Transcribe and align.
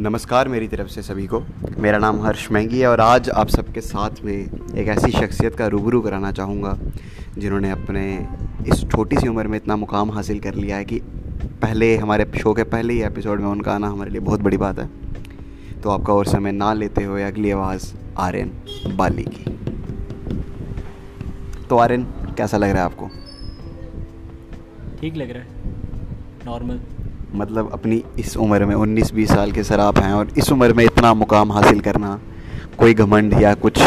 नमस्कार 0.00 0.48
मेरी 0.48 0.66
तरफ़ 0.68 0.88
से 0.88 1.02
सभी 1.02 1.26
को। 1.26 1.40
मेरा 1.78 1.98
नाम 1.98 2.20
हर्ष 2.22 2.46
महँगी 2.52 2.78
है 2.80 2.86
और 2.86 3.00
आज 3.00 3.28
आप 3.30 3.48
सबके 3.48 3.80
साथ 3.80 4.10
में 4.24 4.34
एक 4.34 4.88
ऐसी 4.88 5.10
शख्सियत 5.12 5.54
का 5.54 5.66
रूबरू 5.66 6.00
कराना 6.00 6.30
चाहूँगा, 6.32 6.78
जिन्होंने 7.38 7.70
अपने 7.70 8.28
इस 8.68 8.84
छोटी 8.90 9.16
सी 9.16 9.28
उम्र 9.28 9.46
में 9.46 9.56
इतना 9.56 9.76
मुकाम 9.76 10.10
हासिल 10.10 10.40
कर 10.40 10.54
लिया 10.54 10.76
है 10.76 10.84
कि 10.84 11.00
पहले 11.62 11.96
हमारे 11.96 12.30
शो 12.38 12.54
के 12.54 12.62
पहले 12.64 12.94
ही 12.94 13.02
एपिसोड 13.02 13.40
में 13.40 13.48
उनका 13.48 13.72
आना 13.72 13.88
हमारे 13.88 14.10
लिए 14.10 14.20
बहुत 14.20 14.40
बड़ी 14.40 14.56
बात 14.56 14.78
है। 14.78 14.88
तो 15.80 15.90
आपका 15.90 16.12
और 16.12 16.26
समय 16.26 16.52
ना 16.52 16.72
लेते 16.72 17.04
हुए 17.04 17.22
अगली 17.22 17.50
आवाज़ 17.50 17.92
आर्यन 18.18 18.52
बाली 18.96 19.24
की। 19.24 19.44
तो 21.68 21.76
आर्यन, 21.76 22.04
कैसा 22.36 22.56
लग 22.56 22.70
रहा 22.70 22.78
है 22.78 22.84
आपको? 22.84 23.10
ठीक 25.00 25.16
लग 25.16 25.30
रहा 25.30 25.42
है। 25.42 25.48
नॉर्मल। 26.46 26.80
मतलब 27.34 27.70
अपनी 27.72 28.02
इस 28.18 28.36
उम्र 28.36 28.66
में 28.66 28.74
19-20 28.76 29.28
साल 29.28 29.52
के 29.52 29.62
सर 29.64 29.80
आप 29.80 29.98
हैं 29.98 30.12
और 30.12 30.28
इस 30.38 30.50
उम्र 30.52 30.72
में 30.74 30.84
इतना 30.84 31.12
मुकाम 31.14 31.52
हासिल 31.52 31.80
करना 31.80 32.18
कोई 32.78 32.94
घमंड 32.94 33.40
या 33.42 33.54
कुछ 33.54 33.78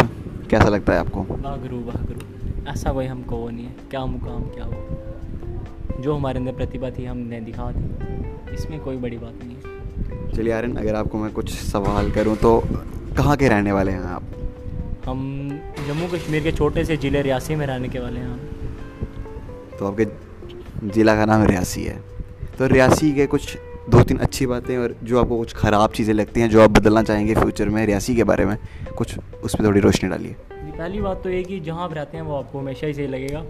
कैसा 0.50 0.70
लगता 0.70 0.94
है 0.94 1.00
आपको? 1.00 1.22
वाह 1.22 1.56
गुरु 1.58 1.80
वाह 1.86 2.04
गुरु 2.06 2.70
ऐसा 2.70 2.94
कोई 2.94 3.06
हमको 3.06 3.36
वो 3.36 3.50
नहीं 3.50 3.66
है। 3.66 3.76
क्या 3.92 4.06
मुकाम 4.06 4.44
क्या 4.44 4.66
वो? 4.66 6.02
जो 6.02 6.16
हमारे 6.16 6.40
अंदर 6.40 6.52
प्रतिभा 6.52 6.90
थी 6.90 7.06
हमने 7.06 7.42
दिखा 7.42 7.72
दी। 7.72 8.54
इसमें 8.54 8.80
कोई 8.80 8.98
बड़ी 8.98 9.18
बात 9.18 9.34
नहीं 9.44 9.56
है। 9.56 10.32
चलिए 10.32 10.54
आर्यन 10.54 10.76
अगर 10.76 10.96
आपको 10.96 11.18
मैं 11.18 11.32
कुछ 11.34 11.54
सवाल 11.54 12.12
करूँ 12.12 12.36
तो 12.36 12.60
कहाँ 13.18 13.36
के 13.38 13.48
रहने 13.48 13.72
वाले 13.72 13.92
हैं 13.92 14.04
आप? 14.04 14.24
हम 15.06 15.50
जम्मू 15.88 16.08
कश्मीर 16.08 16.44
के 16.44 16.52
छोटे 16.52 16.86
से 16.86 16.98
ज़िले 16.98 17.22
रियासी 17.22 17.56
में 17.56 17.66
रहने 17.68 17.90
के 17.90 18.00
वाले 18.00 18.20
हैं। 18.20 18.38
तो 19.80 19.88
आपके 19.88 20.06
ज़िला 20.90 21.16
का 21.16 21.26
नाम 21.26 21.44
रियासी 21.44 21.84
है। 21.84 22.02
तो 22.64 22.68
रियासी 22.68 23.12
के 23.14 23.26
कुछ 23.28 23.58
दो 23.92 24.02
तीन 24.04 24.18
अच्छी 24.18 24.46
बातें 24.48 24.78
और 24.78 24.96
जो 25.04 25.20
आपको 25.20 25.38
कुछ 25.38 25.54
ख़राब 25.54 25.92
चीज़ें 25.92 26.14
लगती 26.14 26.42
हैं, 26.42 26.50
जो 26.50 26.62
आप 26.62 26.70
बदलना 26.72 27.02
चाहेंगे 27.04 27.34
फ्यूचर 27.36 27.70
में 27.70 27.86
रियासी 27.86 28.16
के 28.16 28.24
बारे 28.24 28.46
में, 28.46 28.58
कुछ 28.98 29.18
उस 29.44 29.56
पर 29.56 29.66
थोड़ी 29.66 29.80
रोशनी 29.80 30.10
डालिए। 30.10 30.36
पहली 30.52 31.02
बात 31.02 31.24
तो 31.24 31.30
ये 31.30 31.42
कि 31.44 31.60
जहाँ 31.60 31.84
आप 31.84 31.94
रहते 31.94 32.18
हैं, 32.18 32.24
वो 32.24 32.36
आपको 32.36 32.60
हमेशा 32.60 32.88
ही 32.88 32.94
सही 32.94 33.08
लगेगा। 33.08 33.44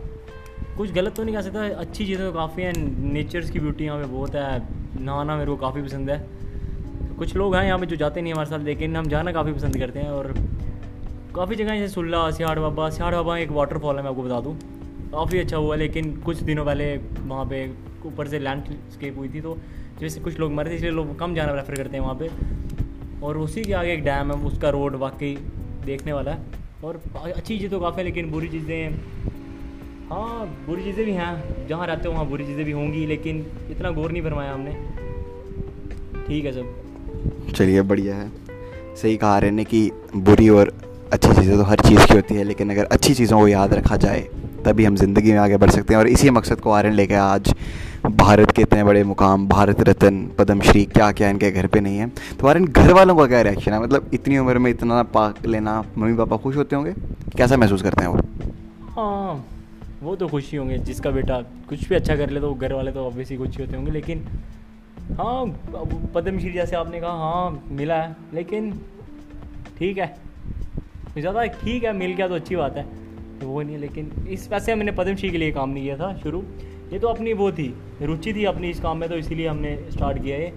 कुछ 0.78 0.94
गलत 0.94 1.16
तो 1.16 1.24
नहीं 1.24 1.36
कह 1.36 1.42
सकता, 1.42 1.68
अच्छी 1.80 2.06
चीज़ें 2.06 2.26
तो 2.26 2.32
काफ़ी 2.34 2.64
हैं 2.64 2.74
नेचर्स 3.14 3.50
की 3.52 3.60
ब्यूटी 3.60 3.86
यहाँ 3.86 4.00
पे 4.00 4.08
बहुत 4.08 4.36
है, 4.36 4.62
नहाना 5.02 5.36
मेरे 5.36 5.52
को 5.52 5.58
काफ़ी 5.58 5.82
पसंद 5.82 6.10
है। 6.10 6.20
कुछ 7.18 7.36
लोग 7.36 7.56
हैं 7.56 7.66
यहाँ 7.66 7.80
पे 7.80 7.86
जो 7.86 7.96
जाते 7.96 8.22
नहीं 8.22 8.34
हमारे 8.34 8.50
साथ, 8.50 8.66
लेकिन 8.66 8.98
हम 8.98 9.10
जाना 9.10 9.32
काफ़ी 9.32 9.54
पसंद 9.54 9.78
करते 9.78 10.00
हैं 10.00 10.10
और 10.12 10.34
काफ़ी 11.36 11.56
जगह 11.56 11.80
जैसे 11.80 11.94
सुल्ला 11.94 12.30
सियाड़ 12.32 12.60
बाबा 12.60 12.90
सियाड़ 12.90 13.16
बाबा 13.16 13.38
एक 13.38 13.52
वाटरफॉल 13.52 13.96
है, 13.96 14.04
मैं 14.04 14.10
आपको 14.10 14.24
बता 14.24 14.42
दूँ। 14.42 14.58
काफ़ी 15.14 15.40
अच्छा 15.40 15.58
हुआ, 15.58 15.76
लेकिन 15.76 16.16
कुछ 16.22 16.38
दिनों 16.44 16.66
पहले 16.66 16.96
वहाँ 16.98 17.46
पे 17.46 17.66
ऊपर 18.06 18.28
से 18.28 18.40
लैंडस्केप 18.40 19.18
हुई 19.18 19.30
थी 19.30 19.42
तो 19.42 19.58
जैसे 20.00 20.20
कुछ 20.20 20.40
लोग 20.40 20.52
मरे 20.52 20.72
थे, 20.72 20.76
इसलिए 20.76 20.92
लोग 20.92 21.18
कम 21.20 21.36
जाना 21.36 21.52
प्रेफर 21.52 21.76
करते 21.76 21.98
हैं 21.98 22.04
वहाँ 22.04 22.16
पे। 22.16 22.30
और 23.26 23.38
उसी 23.38 23.64
के 23.64 23.74
आगे 23.74 23.94
एक 23.94 24.04
डैम 24.04 24.32
है, 24.32 24.38
उसका 24.46 24.70
रोड 24.70 24.96
वाकई 24.96 25.38
देखने 25.86 26.14
वाला 26.14 26.32
है। 26.32 26.62
और 26.84 27.02
अच्छी 27.16 27.42
चीज़ें 27.48 27.70
तो 27.72 27.80
काफ़ी 27.80 28.04
लेकिन 28.04 28.32
बुरी 28.32 28.48
चीज़ें 28.50 28.98
हाँ 30.10 30.46
बुरी 30.66 30.84
चीज़ें 30.84 31.06
भी 31.06 31.12
हैं। 31.12 31.68
जहाँ 31.68 31.88
रहते 31.88 32.08
हो, 32.08 32.14
वहाँ 32.14 32.26
बुरी 32.28 32.46
चीज़ें 32.46 32.66
भी 32.66 32.72
होंगी, 32.72 33.06
लेकिन 33.06 33.46
इतना 33.72 33.92
गौर 33.92 34.12
नहीं 34.12 34.24
फरमाया 34.24 34.54
हमने। 34.54 34.72
ठीक 36.28 36.46
है 36.46 36.52
सब। 36.52 37.54
चलिए, 37.56 37.82
बढ़िया 37.82 38.16
है। 38.16 38.32
सही 38.96 39.18
कहा 39.18 39.38
रहे 39.40 39.64
कि 39.64 39.90
बुरी 40.16 40.50
और 40.50 40.74
अच्छी 41.14 41.34
चीज़ें 41.34 41.58
तो 41.58 41.64
हर 41.64 41.80
चीज़ 41.80 42.06
की 42.08 42.14
होती 42.14 42.36
है, 42.36 42.44
लेकिन 42.44 42.72
अगर 42.72 42.86
अच्छी 42.86 43.14
चीज़ों 43.14 43.40
को 43.40 43.48
याद 43.48 43.74
रखा 43.74 43.96
जाए 43.98 44.28
तभी 44.64 44.86
हम 44.86 44.96
ज़िंदगी 44.96 45.32
में 45.32 45.40
आगे 45.40 45.58
बढ़ 45.58 45.70
सकते 45.72 45.94
हैं। 45.94 46.00
और 46.00 46.08
इसी 46.08 46.30
मकसद 46.32 46.60
को 46.60 46.72
आर्यन 46.72 46.94
लेके 46.94 47.16
आज 47.16 47.54
भारत 48.06 48.52
के 48.52 48.62
इतने 48.62 48.84
बड़े 48.84 49.04
मुकाम, 49.04 49.48
भारत 49.48 49.82
रत्न, 49.90 50.26
पद्मश्री 50.38 50.84
क्या 50.88 51.12
क्या 51.12 51.30
इनके 51.30 51.52
घर 51.52 51.68
पे 51.68 51.80
नहीं 51.80 51.98
है। 51.98 52.08
तो 52.40 52.48
आर्यन 52.48 52.66
घर 52.66 52.92
वालों 52.94 53.16
का 53.16 53.26
क्या 53.28 53.42
रिएक्शन 53.42 53.74
है? 53.74 53.82
मतलब 53.82 54.10
इतनी 54.14 54.38
उम्र 54.38 54.60
में 54.60 54.70
इतना 54.72 55.02
पाक 55.14 55.46
लेना 55.46 55.80
मम्मी 55.98 56.16
पापा 56.18 56.38
खुश 56.38 56.56
होते 56.56 56.76
होंगे? 56.76 56.94
कैसा 57.38 57.58
महसूस 57.58 57.82
करते 57.82 58.04
हैं 58.04 58.10
वो? 58.10 58.20
हाँ 58.92 59.46
वो 60.02 60.16
तो 60.16 60.28
खुश 60.28 60.52
ही 60.52 60.58
होंगे, 60.58 60.78
जिसका 60.80 61.12
बेटा 61.12 61.40
कुछ 61.70 61.88
भी 61.90 61.96
अच्छा 61.96 62.16
कर 62.16 62.30
ले 62.30 62.40
तो 62.42 62.54
घर 62.54 62.74
वाले 62.74 62.92
तो 62.92 63.06
ऑब्वियसली 63.06 63.38
खुशी 63.38 63.62
होते 63.62 63.76
होंगे, 63.76 63.92
लेकिन 63.92 64.26
हाँ 65.12 65.46
पद्मश्री 66.16 66.52
जैसे 66.52 66.76
आपने 66.76 67.00
कहा 67.02 67.12
हाँ 67.12 67.64
मिला 67.72 67.96
है, 67.96 68.16
लेकिन 68.34 68.72
ठीक 69.80 69.98
है। 69.98 70.16
ज़्यादा 71.18 71.46
ठीक 71.46 71.84
है, 71.84 71.94
मिल 71.94 72.14
गया 72.14 72.28
तो 72.28 72.36
अच्छी 72.36 72.56
बात 72.56 72.78
है। 72.78 72.86
तो 73.44 73.50
वो 73.50 73.62
नहीं 73.62 73.76
है 73.76 73.82
लेकिन 73.82 74.12
इस 74.30 74.48
वैसे 74.52 74.72
हमने 74.72 74.92
पद्मश्री 74.92 75.30
के 75.30 75.38
लिए 75.38 75.52
काम 75.52 75.70
नहीं 75.70 75.84
किया 75.84 75.98
था 75.98 76.14
शुरू। 76.18 76.44
ये 76.94 77.00
तो 77.00 77.08
अपनी 77.08 77.34
वो 77.34 77.52
थी 77.52 77.74
रुचि 78.02 78.34
थी 78.34 78.44
अपनी 78.46 78.70
इस 78.70 78.80
काम 78.80 78.98
में 78.98 79.10
तो 79.10 79.16
इसीलिए 79.16 79.48
हमने 79.48 79.78
स्टार्ट 79.92 80.22
किया 80.24 80.38
ये। 80.38 80.54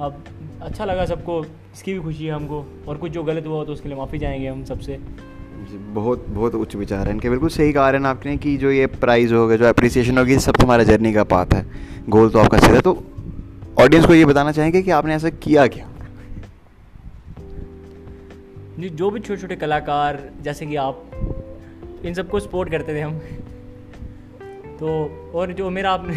अब 0.00 0.24
अच्छा 0.62 0.84
लगा 0.84 1.04
सबको 1.04 1.40
इसकी 1.44 1.94
भी 1.94 2.00
खुशी 2.00 2.26
है 2.26 2.32
हमको 2.32 2.64
और 2.88 2.96
कुछ 2.96 3.12
जो 3.12 3.22
गलत 3.22 3.46
हुआ 3.46 3.64
तो 3.64 3.72
उसके 3.72 3.88
लिए 3.88 3.98
माफ़ी 3.98 4.18
चाहेंगे 4.18 4.48
हम 4.48 4.64
सबसे। 4.64 4.98
बहुत 5.94 6.24
बहुत 6.28 6.54
उच्च 6.54 6.76
विचार 6.76 7.06
है 7.06 7.12
इनके 7.12 7.30
बिल्कुल 7.30 7.48
सही 7.48 7.72
कहा 7.72 7.90
रहे 7.90 8.00
हैं 8.00 8.08
आपने 8.08 8.36
कि 8.36 8.56
जो 8.56 8.70
ये 8.70 8.86
प्राइज़ 8.96 9.34
होगा 9.34 9.56
जो 9.56 9.64
अप्रिसिएशन 9.64 10.18
होगी 10.18 10.38
सब 10.38 10.56
तुम्हारा 10.56 10.84
जर्नी 10.84 11.12
का 11.12 11.24
पाथ 11.24 11.54
है। 11.54 11.64
गोल 12.08 12.30
तो 12.30 12.38
आपका 12.38 12.58
सीधा 12.58 12.80
तो 12.80 12.96
ऑडियंस 13.80 14.06
को 14.06 14.14
ये 14.14 14.24
बताना 14.24 14.52
चाहेंगे 14.52 14.82
कि 14.82 14.90
आपने 14.90 15.14
ऐसा 15.14 15.30
किया 15.44 15.66
क्या? 15.66 15.88
जो 18.78 19.10
भी 19.10 19.20
छोटे 19.20 19.40
छोटे 19.40 19.56
कलाकार 19.56 20.20
जैसे 20.42 20.66
कि 20.66 20.76
आप 20.76 21.04
इन 22.04 22.14
सबको 22.14 22.40
सपोर्ट 22.40 22.70
करते 22.70 22.94
थे 22.94 23.00
हम। 23.00 23.18
तो 24.80 24.88
और 25.34 25.52
जो 25.52 25.70
मेरा 25.70 25.90
आपने 25.90 26.16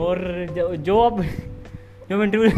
और 0.00 0.18
जो, 0.50 0.76
जो 0.76 0.98
अब 0.98 1.22
जो 2.10 2.16
मैं 2.16 2.24
इंटरव्यू 2.24 2.50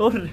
और 0.00 0.28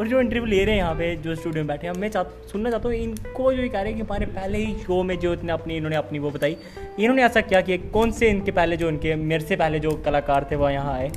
और 0.00 0.08
जो 0.08 0.20
इंटरव्यू 0.20 0.44
ले 0.44 0.64
रहे 0.64 0.74
हैं 0.74 0.82
यहाँ 0.82 0.94
पे 0.94 1.16
जो 1.16 1.34
स्टूडियो 1.34 1.64
में 1.64 1.68
बैठे 1.68 1.86
हैं 1.86 1.94
मैं 1.94 2.08
चाह 2.08 2.22
सुनना 2.48 2.70
चाहता 2.70 2.88
हूँ 2.88 2.96
इनको 2.96 3.52
जो 3.52 3.62
ये 3.62 3.68
कह 3.68 3.82
रहे 3.82 3.92
हैं 3.92 3.94
कि 3.94 4.00
हमारे 4.00 4.26
पहले 4.26 4.58
ही 4.58 4.74
शो 4.74 5.02
में 5.02 5.18
जो 5.18 5.32
इतने 5.32 5.52
अपनी 5.52 5.76
इन्होंने 5.76 5.96
अपनी 5.96 6.18
वो 6.18 6.30
बताई 6.30 6.56
इन्होंने 7.00 7.24
ऐसा 7.24 7.40
क्या 7.40 7.60
किया? 7.60 7.76
कौन 7.90 8.10
से 8.10 8.30
इनके 8.30 8.50
पहले 8.50 8.76
जो 8.76 8.88
इनके 8.88 9.14
मेरे 9.14 9.44
से 9.44 9.56
पहले 9.56 9.80
जो 9.80 9.90
कलाकार 10.04 10.48
थे 10.50 10.56
वो 10.56 10.68
यहाँ 10.68 10.92
आए? 10.94 11.12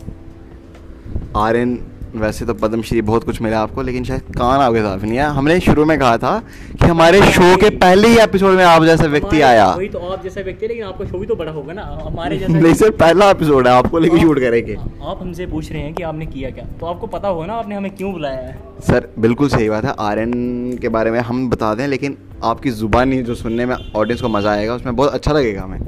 आर्यन 1.37 1.79
वैसे 2.15 2.45
तो 2.45 2.53
पद्मश्री 2.53 3.01
बहुत 3.01 3.23
कुछ 3.23 3.41
मिला 3.41 3.59
आपको 3.59 3.81
लेकिन 3.81 4.03
शायद 4.03 4.35
कान 4.37 4.59
आपके 4.61 4.81
साथ 4.81 4.99
नहीं 4.99 5.17
है 5.17 5.25
हमने 5.31 5.59
शुरू 5.59 5.85
में 5.85 5.97
कहा 5.99 6.17
था 6.17 6.37
कि 6.71 6.85
हमारे 6.85 7.21
शो 7.31 7.55
के 7.57 7.69
पहले 7.77 8.07
ही 8.07 8.17
एपिसोड 8.19 8.55
में 8.55 8.63
आप 8.65 8.83
जैसा 8.83 9.05
व्यक्ति 9.05 9.41
आया। 9.41 9.67
वही 9.69 9.87
तो 9.89 9.99
आप 9.99 10.23
जैसा 10.23 10.41
व्यक्ति 10.41 10.67
लेकिन 10.67 10.83
आपका 10.83 11.05
शो 11.05 11.17
भी 11.17 11.25
तो 11.27 11.35
बड़ा 11.35 11.51
होगा 11.51 11.73
ना। 11.73 11.83
हमारे 12.03 12.37
जैसा 12.37 12.53
नहीं 12.53 12.73
सर 12.73 12.91
पहला 13.01 13.29
एपिसोड 13.31 13.67
है 13.67 13.73
आपको 13.73 13.99
लेके 13.99 14.19
शूट 14.19 14.39
करेंगे। 14.39 14.75
आप 14.75 15.19
हमसे 15.21 15.45
पूछ 15.45 15.71
रहे 15.71 15.81
हैं 15.81 15.93
कि 15.93 16.03
आपने 16.03 16.25
किया 16.25 16.49
क्या? 16.49 16.65
तो 16.79 16.85
आपको 16.85 17.07
पता 17.07 17.27
होगा 17.27 17.45
ना 17.45 17.53
आपने 17.53 17.75
हमें 17.75 17.91
क्यों 17.95 18.11
बुलाया 18.13 18.39
है। 18.39 18.57
सर 18.87 19.09
बिल्कुल 19.19 19.49
सही 19.49 19.69
बात 19.69 19.85
है। 19.85 19.93
आर्यन 19.99 20.77
के 20.81 20.89
बारे 20.89 21.11
में 21.11 21.19
हम 21.19 21.49
बता 21.49 21.73
दें 21.75 21.87
लेकिन 21.87 22.17
आपकी 22.43 22.69
ज़ुबानी 22.71 23.21
जो 23.23 23.35
सुनने 23.35 23.65
में 23.65 23.75
ऑडियंस 23.75 24.21
को 24.21 24.29
मज़ा 24.29 24.51
आएगा 24.51 24.75
उसमें 24.75 24.95
बहुत 24.95 25.13
अच्छा 25.13 25.31
लगेगा 25.31 25.61
हमें। 25.61 25.79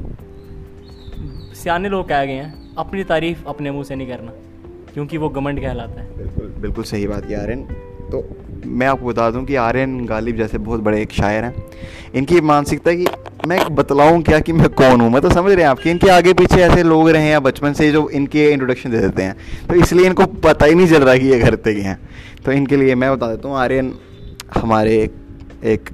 सियाने 1.54 1.88
लोग 1.88 2.08
कह 2.08 2.24
गए 2.24 2.32
हैं 2.32 2.74
अपनी 2.78 3.04
तारीफ़ 3.04 3.44
अपने 3.46 3.70
मुँह 3.70 3.84
से 3.84 3.94
नहीं 3.94 4.08
करना। 4.08 4.32
क्योंकि 4.94 5.18
वो 5.18 5.28
गमंड 5.28 5.60
कहलाता 5.60 6.00
है। 6.00 6.16
बिल्कुल 6.18 6.52
बिल्कुल 6.60 6.84
सही 6.84 7.06
बात 7.06 7.24
है 7.24 7.42
आर्यन। 7.42 7.62
तो 8.10 8.28
मैं 8.66 8.86
आपको 8.86 9.06
बता 9.06 9.30
दूँ 9.30 9.44
कि 9.44 9.54
आर्यन 9.56 10.04
गालिब 10.06 10.36
जैसे 10.36 10.58
बहुत 10.58 10.80
बड़े 10.80 11.00
एक 11.02 11.12
शायर 11.12 11.44
हैं। 11.44 11.54
इनकी 12.14 12.40
मानसिकता 12.42 12.92
की 12.92 13.06
मैं 13.46 13.58
बतलाऊं 13.74 14.20
क्या 14.22 14.38
कि 14.38 14.52
मैं 14.52 14.68
कौन 14.70 15.00
हूँ? 15.00 15.10
मैं 15.10 15.20
तो 15.22 15.30
समझ 15.30 15.52
रहे 15.52 15.62
हैं 15.64 15.70
आपके 15.70 15.90
इनके 15.90 16.10
आगे 16.10 16.32
पीछे 16.34 16.60
ऐसे 16.62 16.82
लोग 16.82 17.08
रहे 17.08 17.28
हैं 17.28 17.42
बचपन 17.42 17.72
से 17.72 17.90
जो 17.92 18.08
इनके 18.10 18.48
इंट्रोडक्शन 18.50 18.90
दे 18.90 18.98
देते 18.98 19.22
हैं। 19.22 19.36
तो 19.68 19.74
इसलिए 19.74 20.06
इनको 20.06 20.26
पता 20.44 20.66
ही 20.66 20.74
नहीं 20.74 20.88
चल 20.88 21.04
रहा 21.04 21.16
कि 21.16 21.26
ये 21.26 21.38
घर 21.38 21.56
पे 21.56 21.72
हैं। 21.80 21.98
तो 22.44 22.52
इनके 22.52 22.76
लिए 22.76 22.94
मैं 22.94 23.12
बता 23.12 23.26
देता 23.26 23.48
हूँ, 23.48 23.56
आर्यन 23.56 23.94
हमारे 24.54 24.96
एक 25.64 25.90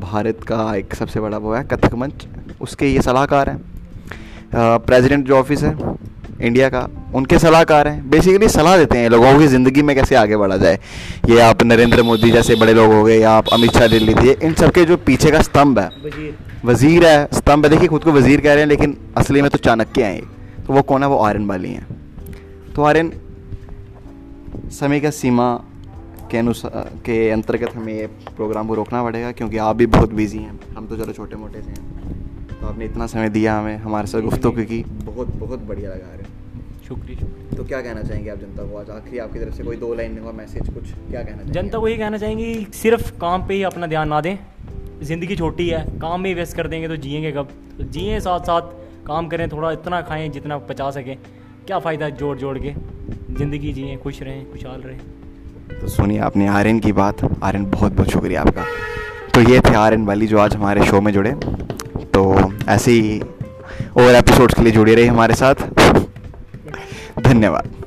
भारत 0.00 0.44
का 0.44 0.74
एक 0.76 0.94
सबसे 0.94 1.20
बड़ा 1.20 1.38
वो 1.38 1.54
है, 1.54 1.62
कथक 1.64 1.94
मंच। 1.94 2.26
उसके 2.60 2.86
ये 2.86 3.02
सलाहकार 3.02 3.50
हैं। 3.50 3.60
प्रेसिडेंट 4.54 5.26
जो 5.26 5.36
ऑफ़िस 5.36 5.62
है 5.62 5.76
इंडिया 6.40 6.68
का। 6.68 6.88
उनके 7.14 7.38
सलाहकार 7.38 7.88
हैं। 7.88 8.10
बेसिकली 8.10 8.48
सलाह 8.48 8.76
देते 8.76 8.98
हैं 8.98 9.10
लोगों 9.10 9.38
की 9.38 9.46
ज़िंदगी 9.46 9.82
में 9.82 9.94
कैसे 9.96 10.14
आगे 10.16 10.36
बढ़ा 10.36 10.56
जाए। 10.56 10.78
ये 11.28 11.40
आप 11.40 11.62
नरेंद्र 11.62 12.02
मोदी 12.02 12.30
जैसे 12.30 12.54
बड़े 12.56 12.74
लोग 12.74 12.92
हो 12.92 13.02
गए 13.04 13.18
या 13.18 13.32
आप 13.32 13.48
अमित 13.52 13.72
शाह 13.72 13.86
ले 13.86 13.98
लीजिए 13.98 14.36
इन 14.42 14.54
सबके 14.54 14.84
जो 14.84 14.96
पीछे 15.06 15.30
का 15.30 15.42
स्तंभ 15.42 15.78
है। 15.78 15.88
वज़ीर। 16.64 17.06
है 17.06 17.28
स्तंभ 17.34 17.64
है। 17.64 17.70
देखिए 17.70 17.88
खुद 17.88 18.04
को 18.04 18.12
वज़ीर 18.12 18.40
कह 18.40 18.52
रहे 18.52 18.60
हैं 18.60 18.68
लेकिन 18.68 18.96
असली 19.16 19.42
में 19.42 19.50
तो 19.50 19.58
चाणक्य 19.60 20.04
हैं 20.04 20.64
तो 20.66 20.72
वो 20.72 20.82
कौन 20.82 21.02
है? 21.02 21.08
वो 21.08 21.18
आर्यन 21.18 21.46
वाली 21.46 21.70
हैं। 21.70 21.86
तो 22.74 22.82
आर्यन 22.82 23.12
समय 24.72 25.00
का 25.00 25.10
सीमा 25.12 25.52
के 26.30 26.38
अनुसार 26.38 26.90
के 27.06 27.30
अंतर्गत 27.30 27.74
हमें 27.76 27.92
ये 27.94 28.06
प्रोग्राम 28.36 28.68
को 28.68 28.74
रोकना 28.74 29.02
पड़ेगा 29.02 29.32
क्योंकि 29.32 29.56
आप 29.60 29.76
भी 29.76 29.86
बहुत 29.88 30.12
बिज़ी 30.12 30.38
हैं। 30.38 30.58
हम 30.76 30.86
तो 30.86 30.96
चलो 30.96 31.12
छोटे 31.12 31.36
मोटे 31.36 31.62
से 31.62 31.70
हैं। 31.70 32.58
तो 32.60 32.66
आपने 32.66 32.84
इतना 32.84 33.06
समय 33.06 33.28
दिया 33.30 33.58
हमें 33.58 33.76
हमारे 33.78 34.06
साथ 34.06 34.20
गुफ्तु 34.22 34.50
की। 34.52 34.84
बहुत 35.04 35.34
बहुत 35.36 35.60
बढ़िया 35.62 35.90
लगा 35.90 36.14
रहे 36.14 36.32
शुक्रिया। 36.88 37.56
तो 37.56 37.64
क्या 37.64 37.80
कहना 37.80 38.02
चाहेंगे 38.02 38.30
आप 38.30 38.38
जनता 38.38 38.62
को? 38.62 38.78
आज 38.78 38.90
आखिरी 38.90 39.18
आपकी 39.18 39.38
तरफ़ 39.38 39.54
से 39.54 39.64
कोई 39.64 39.76
दो 39.76 39.92
लाइन 39.94 40.16
का 40.16 40.32
मैसेज 40.32 40.68
कुछ 40.68 40.84
क्या 40.84 41.22
कहना 41.22 41.36
चाहेंगे 41.36 41.52
जनता 41.52 41.78
को 41.78 41.88
ये 41.88 41.96
कहना 41.96 42.18
चाहेंगे 42.18 42.66
सिर्फ़ 42.74 43.10
काम 43.20 43.46
पे 43.48 43.54
ही 43.54 43.62
अपना 43.62 43.86
ध्यान 43.86 44.08
ना 44.08 44.20
दें। 44.20 44.36
ज़िंदगी 45.02 45.36
छोटी 45.36 45.68
है 45.68 45.84
काम 46.00 46.20
में 46.20 46.34
वेस्ट 46.34 46.56
कर 46.56 46.66
देंगे 46.68 46.88
तो 46.88 46.96
जियेंगे 46.96 47.32
कब? 47.32 47.48
तो 47.78 47.84
जिए 47.84 48.20
साथ 48.20 48.40
साथ 48.40 48.70
काम 49.06 49.28
करें 49.28 49.48
थोड़ा 49.48 49.72
इतना 49.72 50.00
खाएँ 50.02 50.28
जितना 50.28 50.58
बचा 50.70 50.90
सकें। 50.90 51.16
क्या 51.66 51.78
फ़ायदा 51.78 52.08
जोड़ 52.20 52.36
जोड़ 52.38 52.58
के? 52.58 52.74
ज़िंदगी 53.34 53.72
जिए 53.72 53.96
खुश 53.96 54.22
रहें 54.22 54.50
खुशहाल 54.52 54.80
रहें। 54.80 54.98
तो 55.80 55.88
सुनिए 55.88 56.18
आपने 56.20 56.46
आर्यन 56.48 56.80
की 56.80 56.92
बात 56.92 57.24
आर्यन 57.42 57.64
बहुत 57.70 57.92
बहुत 57.92 58.10
शुक्रिया 58.10 58.42
आपका। 58.42 58.64
तो 59.34 59.40
ये 59.50 59.60
थे 59.60 59.74
आर्यन 59.74 60.04
वाली 60.06 60.26
जो 60.26 60.38
आज 60.38 60.54
हमारे 60.56 60.84
शो 60.86 61.00
में 61.00 61.12
जुड़े। 61.12 61.32
तो 62.14 62.52
ऐसे 62.68 62.92
ही 62.92 63.20
और 63.96 64.14
एपिसोड्स 64.14 64.54
के 64.54 64.62
लिए 64.62 64.72
जुड़े 64.72 64.94
रहे 64.94 65.06
हमारे 65.06 65.34
साथ। 65.34 65.73
धन्यवाद। 67.24 67.83